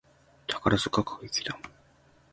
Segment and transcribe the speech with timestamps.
[0.47, 1.59] 宝塚歌劇団